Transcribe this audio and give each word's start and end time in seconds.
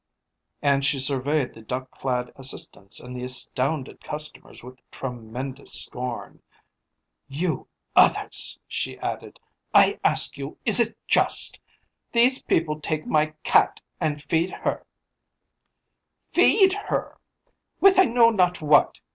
And 0.63 0.83
she 0.83 0.97
surveyed 0.97 1.53
the 1.53 1.61
duck 1.61 1.91
clad 1.91 2.31
assistants 2.35 2.99
and 2.99 3.15
the 3.15 3.23
astounded 3.23 4.03
customers 4.03 4.63
with 4.63 4.79
tremendous 4.89 5.73
scorn. 5.73 6.41
"You 7.27 7.67
others," 7.95 8.57
she 8.67 8.97
added, 8.97 9.39
"I 9.75 9.99
ask 10.03 10.39
you, 10.39 10.57
is 10.65 10.79
it 10.79 10.97
just? 11.05 11.59
These 12.13 12.41
people 12.41 12.79
take 12.81 13.05
my 13.05 13.27
cat, 13.43 13.79
and 13.99 14.19
feed 14.19 14.49
her 14.49 14.87
feed 16.29 16.73
her 16.73 17.19
with 17.79 17.99
I 17.99 18.05
know 18.05 18.31
not 18.31 18.59
what! 18.59 18.97